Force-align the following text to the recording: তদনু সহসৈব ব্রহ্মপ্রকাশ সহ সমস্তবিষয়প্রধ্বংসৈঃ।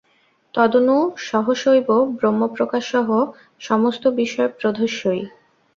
তদনু 0.53 0.95
সহসৈব 1.25 1.87
ব্রহ্মপ্রকাশ 2.17 2.83
সহ 2.91 3.07
সমস্তবিষয়প্রধ্বংসৈঃ। 3.61 5.23